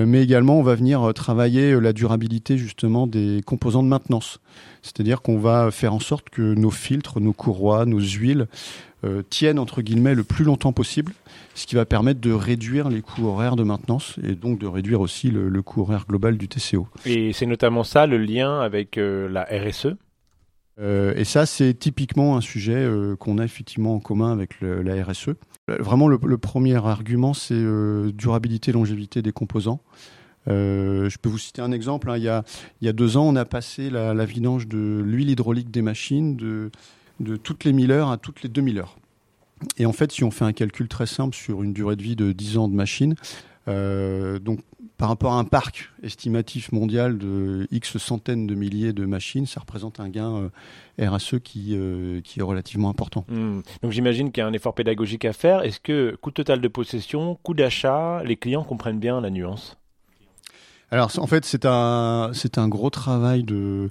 Mais 0.06 0.22
également, 0.22 0.58
on 0.58 0.62
va 0.62 0.74
venir 0.74 1.12
travailler 1.14 1.78
la 1.80 1.92
durabilité 1.92 2.58
justement 2.58 3.06
des 3.06 3.40
composants 3.44 3.82
de 3.82 3.88
maintenance. 3.88 4.40
C'est-à-dire 4.82 5.22
qu'on 5.22 5.38
va 5.38 5.70
faire 5.70 5.94
en 5.94 6.00
sorte 6.00 6.30
que 6.30 6.42
nos 6.42 6.70
filtres, 6.70 7.20
nos 7.20 7.32
courroies, 7.32 7.86
nos 7.86 8.00
huiles 8.00 8.48
euh, 9.04 9.22
tiennent 9.28 9.58
entre 9.58 9.82
guillemets 9.82 10.14
le 10.14 10.22
plus 10.22 10.44
longtemps 10.44 10.72
possible, 10.72 11.12
ce 11.56 11.66
qui 11.66 11.74
va 11.74 11.84
permettre 11.84 12.20
de 12.20 12.32
réduire 12.32 12.88
les 12.88 13.00
coûts 13.00 13.26
horaires 13.26 13.56
de 13.56 13.64
maintenance 13.64 14.16
et 14.22 14.36
donc 14.36 14.60
de 14.60 14.66
réduire 14.68 15.00
aussi 15.00 15.28
le, 15.32 15.62
coût 15.62 15.80
horaire 15.80 16.04
global 16.08 16.38
du 16.38 16.46
TCO. 16.46 16.86
Et 17.04 17.32
c'est 17.32 17.46
notamment 17.46 17.82
ça 17.82 18.06
le 18.06 18.18
lien 18.18 18.60
avec 18.60 18.98
euh, 18.98 19.28
la 19.28 19.42
RSE 19.42 19.96
euh, 20.80 21.14
et 21.16 21.24
ça, 21.24 21.46
c'est 21.46 21.74
typiquement 21.74 22.36
un 22.36 22.40
sujet 22.40 22.88
qu'on 23.18 23.38
a 23.38 23.44
effectivement 23.44 23.94
en 23.94 24.00
commun 24.00 24.32
avec 24.32 24.60
la 24.60 25.04
RSE. 25.04 25.30
Vraiment, 25.68 26.08
le, 26.08 26.38
premier 26.38 26.76
argument, 26.76 27.34
c'est 27.34 27.62
durabilité, 28.14 28.72
longévité 28.72 29.22
des 29.22 29.32
composants. 29.32 29.80
je 30.46 31.16
peux 31.18 31.28
vous 31.28 31.38
citer 31.38 31.62
un 31.62 31.72
exemple. 31.72 32.10
Hein. 32.10 32.16
Il, 32.16 32.24
y 32.24 32.88
a, 32.88 32.92
deux 32.92 33.16
ans, 33.16 33.24
on 33.28 33.36
a 33.36 33.44
passé 33.44 33.90
la, 33.90 34.24
vidange 34.24 34.66
de 34.66 35.02
l'huile 35.04 35.30
hydraulique 35.30 35.70
des 35.70 35.82
machines 35.82 36.36
de 36.36 36.70
de 37.22 37.36
toutes 37.36 37.64
les 37.64 37.72
1000 37.72 37.90
heures 37.92 38.10
à 38.10 38.18
toutes 38.18 38.42
les 38.42 38.48
2000 38.48 38.78
heures. 38.78 38.96
Et 39.78 39.86
en 39.86 39.92
fait, 39.92 40.12
si 40.12 40.24
on 40.24 40.30
fait 40.30 40.44
un 40.44 40.52
calcul 40.52 40.88
très 40.88 41.06
simple 41.06 41.36
sur 41.36 41.62
une 41.62 41.72
durée 41.72 41.96
de 41.96 42.02
vie 42.02 42.16
de 42.16 42.32
10 42.32 42.58
ans 42.58 42.68
de 42.68 42.74
machine, 42.74 43.14
euh, 43.68 44.38
donc 44.38 44.60
par 45.02 45.08
rapport 45.08 45.32
à 45.32 45.40
un 45.40 45.44
parc 45.44 45.90
estimatif 46.04 46.70
mondial 46.70 47.18
de 47.18 47.66
X 47.72 47.98
centaines 47.98 48.46
de 48.46 48.54
milliers 48.54 48.92
de 48.92 49.04
machines, 49.04 49.46
ça 49.46 49.58
représente 49.58 49.98
un 49.98 50.08
gain 50.08 50.48
euh, 51.00 51.08
RSE 51.10 51.40
qui, 51.42 51.70
euh, 51.72 52.20
qui 52.20 52.38
est 52.38 52.42
relativement 52.44 52.88
important. 52.88 53.24
Hmm. 53.26 53.62
Donc 53.82 53.90
j'imagine 53.90 54.30
qu'il 54.30 54.42
y 54.42 54.44
a 54.44 54.46
un 54.46 54.52
effort 54.52 54.76
pédagogique 54.76 55.24
à 55.24 55.32
faire. 55.32 55.62
Est-ce 55.62 55.80
que 55.80 56.16
coût 56.20 56.30
total 56.30 56.60
de 56.60 56.68
possession, 56.68 57.36
coût 57.42 57.54
d'achat, 57.54 58.22
les 58.24 58.36
clients 58.36 58.62
comprennent 58.62 59.00
bien 59.00 59.20
la 59.20 59.30
nuance? 59.30 59.76
Alors 60.92 61.10
en 61.16 61.26
fait 61.26 61.44
c'est 61.44 61.66
un 61.66 62.30
c'est 62.32 62.58
un 62.58 62.68
gros 62.68 62.90
travail 62.90 63.42
de 63.42 63.88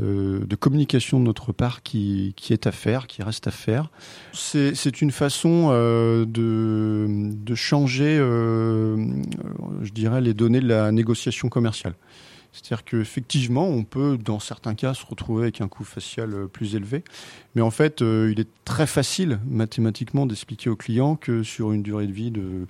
euh, 0.00 0.44
de 0.46 0.56
communication 0.56 1.18
de 1.18 1.24
notre 1.24 1.52
part 1.52 1.82
qui, 1.82 2.32
qui, 2.36 2.52
est 2.52 2.68
à 2.68 2.72
faire, 2.72 3.08
qui 3.08 3.24
reste 3.24 3.48
à 3.48 3.50
faire. 3.50 3.90
C'est 4.32 5.02
une 5.02 5.10
façon 5.10 5.70
euh, 5.70 6.24
de, 6.26 7.06
de, 7.08 7.54
changer, 7.56 8.16
euh, 8.20 8.96
je 9.82 9.90
dirais, 9.90 10.20
les 10.20 10.32
données 10.32 10.60
de 10.60 10.68
la 10.68 10.92
négociation 10.92 11.48
commerciale. 11.48 11.94
C'est-à-dire 12.52 12.84
qu'effectivement, 12.84 13.66
on 13.66 13.82
peut, 13.82 14.16
dans 14.16 14.38
certains 14.38 14.74
cas, 14.74 14.94
se 14.94 15.04
retrouver 15.04 15.44
avec 15.44 15.60
un 15.60 15.66
coût 15.66 15.84
facial 15.84 16.46
plus 16.52 16.76
élevé. 16.76 17.02
Mais 17.56 17.62
en 17.62 17.70
fait, 17.70 18.00
il 18.00 18.38
est 18.38 18.48
très 18.64 18.86
facile, 18.86 19.40
mathématiquement, 19.48 20.24
d'expliquer 20.24 20.70
au 20.70 20.76
client 20.76 21.16
que 21.16 21.42
sur 21.42 21.72
une 21.72 21.82
durée 21.82 22.06
de 22.06 22.12
vie 22.12 22.30
de 22.30 22.66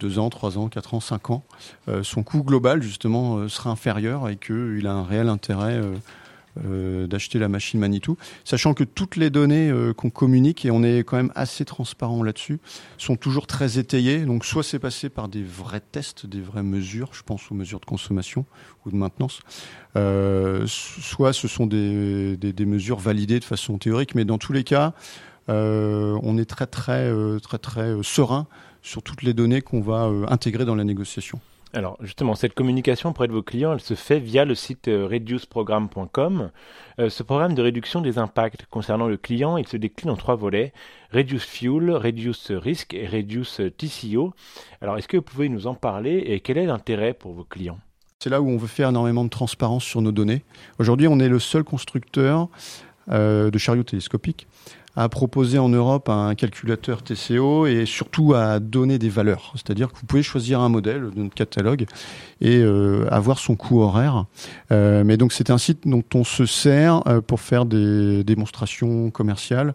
2 0.00 0.18
ans, 0.18 0.30
3 0.30 0.58
ans, 0.58 0.68
4 0.68 0.94
ans, 0.94 1.00
5 1.00 1.30
ans, 1.30 1.44
son 2.02 2.22
coût 2.22 2.42
global, 2.42 2.82
justement, 2.82 3.48
sera 3.48 3.70
inférieur 3.70 4.28
et 4.28 4.36
qu'il 4.36 4.86
a 4.86 4.92
un 4.92 5.04
réel 5.04 5.28
intérêt 5.28 5.80
euh, 6.66 7.06
d'acheter 7.06 7.38
la 7.38 7.46
machine 7.46 7.78
Manitou, 7.78 8.18
sachant 8.44 8.74
que 8.74 8.82
toutes 8.82 9.14
les 9.14 9.30
données 9.30 9.70
euh, 9.70 9.94
qu'on 9.94 10.10
communique, 10.10 10.64
et 10.64 10.72
on 10.72 10.82
est 10.82 11.04
quand 11.04 11.16
même 11.16 11.30
assez 11.36 11.64
transparent 11.64 12.24
là-dessus, 12.24 12.58
sont 12.98 13.14
toujours 13.14 13.46
très 13.46 13.78
étayées. 13.78 14.24
Donc 14.24 14.44
soit 14.44 14.64
c'est 14.64 14.80
passé 14.80 15.10
par 15.10 15.28
des 15.28 15.44
vrais 15.44 15.80
tests, 15.80 16.26
des 16.26 16.40
vraies 16.40 16.64
mesures, 16.64 17.10
je 17.12 17.22
pense 17.22 17.52
aux 17.52 17.54
mesures 17.54 17.78
de 17.78 17.84
consommation 17.84 18.46
ou 18.84 18.90
de 18.90 18.96
maintenance, 18.96 19.42
euh, 19.94 20.64
soit 20.66 21.32
ce 21.32 21.46
sont 21.46 21.66
des, 21.66 22.36
mesures 22.66 22.98
validées 22.98 23.38
de 23.38 23.44
façon 23.44 23.78
théorique, 23.78 24.16
mais 24.16 24.24
dans 24.24 24.38
tous 24.38 24.52
les 24.52 24.64
cas, 24.64 24.92
on 25.48 26.36
est 26.38 26.44
très 26.44 26.66
très 26.66 27.12
très, 27.40 27.58
très 27.58 27.94
serein 28.02 28.46
sur 28.82 29.02
toutes 29.02 29.22
les 29.22 29.34
données 29.34 29.60
qu'on 29.60 29.80
va 29.80 30.10
intégrer 30.28 30.64
dans 30.64 30.74
la 30.74 30.84
négociation. 30.84 31.40
Alors 31.72 31.96
justement, 32.00 32.34
cette 32.34 32.54
communication 32.54 33.10
auprès 33.10 33.28
de 33.28 33.32
vos 33.32 33.42
clients, 33.42 33.72
elle 33.72 33.80
se 33.80 33.94
fait 33.94 34.18
via 34.18 34.44
le 34.44 34.56
site 34.56 34.88
euh, 34.88 35.06
reduceprogramme.com. 35.06 36.50
Euh, 36.98 37.08
ce 37.08 37.22
programme 37.22 37.54
de 37.54 37.62
réduction 37.62 38.00
des 38.00 38.18
impacts 38.18 38.66
concernant 38.66 39.06
le 39.06 39.16
client, 39.16 39.56
il 39.56 39.68
se 39.68 39.76
décline 39.76 40.10
en 40.10 40.16
trois 40.16 40.34
volets 40.34 40.72
Reduce 41.12 41.44
Fuel, 41.44 41.92
Reduce 41.92 42.50
Risk 42.50 42.92
et 42.92 43.06
Reduce 43.06 43.60
TCO. 43.78 44.34
Alors 44.80 44.98
est-ce 44.98 45.06
que 45.06 45.18
vous 45.18 45.22
pouvez 45.22 45.48
nous 45.48 45.68
en 45.68 45.74
parler 45.74 46.24
et 46.26 46.40
quel 46.40 46.58
est 46.58 46.66
l'intérêt 46.66 47.14
pour 47.14 47.34
vos 47.34 47.44
clients? 47.44 47.78
C'est 48.18 48.30
là 48.30 48.42
où 48.42 48.50
on 48.50 48.56
veut 48.56 48.66
faire 48.66 48.88
énormément 48.88 49.24
de 49.24 49.30
transparence 49.30 49.84
sur 49.84 50.02
nos 50.02 50.12
données. 50.12 50.42
Aujourd'hui, 50.80 51.06
on 51.06 51.20
est 51.20 51.28
le 51.28 51.38
seul 51.38 51.62
constructeur 51.62 52.48
euh, 53.10 53.50
de 53.50 53.58
chariots 53.58 53.84
télescopiques 53.84 54.48
à 54.96 55.08
proposer 55.08 55.58
en 55.58 55.68
Europe 55.68 56.08
un 56.08 56.34
calculateur 56.34 57.02
TCO 57.02 57.66
et 57.66 57.86
surtout 57.86 58.34
à 58.34 58.60
donner 58.60 58.98
des 58.98 59.08
valeurs. 59.08 59.52
C'est-à-dire 59.54 59.92
que 59.92 59.96
vous 59.98 60.06
pouvez 60.06 60.22
choisir 60.22 60.60
un 60.60 60.68
modèle 60.68 61.10
de 61.10 61.22
notre 61.22 61.34
catalogue 61.34 61.86
et 62.40 62.58
euh, 62.58 63.06
avoir 63.10 63.38
son 63.38 63.56
coût 63.56 63.80
horaire. 63.80 64.26
Euh, 64.72 65.04
mais 65.04 65.16
donc 65.16 65.32
c'est 65.32 65.50
un 65.50 65.58
site 65.58 65.86
dont 65.86 66.04
on 66.14 66.24
se 66.24 66.46
sert 66.46 67.06
euh, 67.06 67.20
pour 67.20 67.40
faire 67.40 67.66
des 67.66 68.24
démonstrations 68.24 69.10
commerciales, 69.10 69.74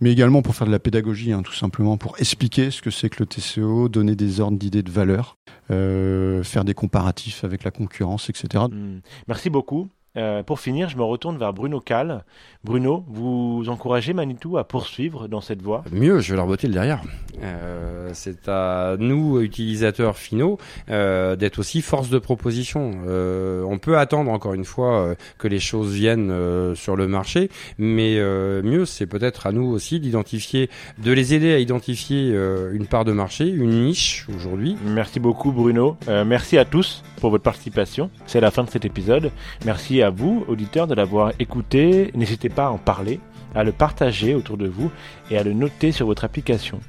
mais 0.00 0.10
également 0.10 0.42
pour 0.42 0.54
faire 0.54 0.66
de 0.66 0.72
la 0.72 0.78
pédagogie, 0.78 1.32
hein, 1.32 1.42
tout 1.42 1.54
simplement 1.54 1.96
pour 1.96 2.18
expliquer 2.18 2.70
ce 2.70 2.82
que 2.82 2.90
c'est 2.90 3.08
que 3.08 3.22
le 3.22 3.26
TCO, 3.26 3.88
donner 3.88 4.16
des 4.16 4.40
ordres 4.40 4.58
d'idées 4.58 4.82
de 4.82 4.90
valeur, 4.90 5.36
faire 5.68 6.64
des 6.64 6.74
comparatifs 6.74 7.44
avec 7.44 7.64
la 7.64 7.70
concurrence, 7.70 8.30
etc. 8.30 8.64
Hmm. 8.70 9.00
Merci 9.26 9.50
beaucoup. 9.50 9.88
Euh, 10.16 10.42
pour 10.42 10.60
finir, 10.60 10.88
je 10.88 10.96
me 10.96 11.02
retourne 11.02 11.36
vers 11.36 11.52
Bruno 11.52 11.80
Cal. 11.80 12.24
Bruno, 12.64 13.04
vous 13.08 13.64
encouragez 13.68 14.12
Manitou 14.12 14.58
à 14.58 14.64
poursuivre 14.64 15.28
dans 15.28 15.40
cette 15.40 15.62
voie 15.62 15.84
Mieux, 15.92 16.18
je 16.20 16.32
vais 16.32 16.36
leur 16.36 16.46
botter 16.46 16.66
le 16.66 16.72
derrière. 16.72 17.00
Euh, 17.42 18.10
c'est 18.12 18.48
à 18.48 18.96
nous, 18.98 19.40
utilisateurs 19.40 20.16
finaux, 20.16 20.58
euh, 20.88 21.36
d'être 21.36 21.58
aussi 21.58 21.82
force 21.82 22.08
de 22.08 22.18
proposition. 22.18 22.92
On 23.06 23.78
peut 23.78 23.98
attendre 23.98 24.30
encore 24.30 24.54
une 24.54 24.64
fois 24.64 25.14
que 25.38 25.48
les 25.48 25.58
choses 25.58 25.92
viennent 25.92 26.74
sur 26.74 26.96
le 26.96 27.06
marché, 27.06 27.50
mais 27.78 28.16
mieux, 28.62 28.84
c'est 28.84 29.06
peut-être 29.06 29.46
à 29.46 29.52
nous 29.52 29.64
aussi 29.64 30.00
d'identifier, 30.00 30.70
de 30.98 31.12
les 31.12 31.34
aider 31.34 31.52
à 31.52 31.58
identifier 31.58 32.30
une 32.72 32.86
part 32.86 33.04
de 33.04 33.12
marché, 33.12 33.48
une 33.48 33.84
niche 33.84 34.26
aujourd'hui. 34.34 34.76
Merci 34.84 35.20
beaucoup 35.20 35.52
Bruno. 35.52 35.96
merci 36.08 36.58
à 36.58 36.64
tous 36.64 37.02
pour 37.20 37.30
votre 37.30 37.44
participation. 37.44 38.10
C'est 38.26 38.40
la 38.40 38.50
fin 38.50 38.64
de 38.64 38.70
cet 38.70 38.84
épisode. 38.84 39.30
Merci 39.64 40.02
vous, 40.10 40.44
auditeurs, 40.48 40.86
de 40.86 40.94
l'avoir 40.94 41.32
écouté. 41.38 42.10
N'hésitez 42.14 42.48
pas 42.48 42.66
à 42.66 42.70
en 42.70 42.78
parler, 42.78 43.20
à 43.54 43.64
le 43.64 43.72
partager 43.72 44.34
autour 44.34 44.56
de 44.56 44.66
vous 44.66 44.90
et 45.30 45.38
à 45.38 45.42
le 45.42 45.52
noter 45.52 45.92
sur 45.92 46.06
votre 46.06 46.24
application. 46.24 46.80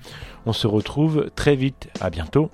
On 0.46 0.54
se 0.54 0.68
retrouve 0.68 1.30
très 1.36 1.56
vite. 1.56 1.90
À 2.00 2.10
bientôt. 2.10 2.50